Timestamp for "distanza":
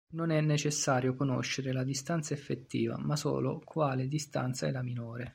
1.83-2.33, 4.07-4.65